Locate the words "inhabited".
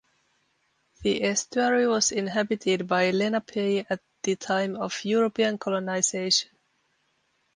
2.11-2.87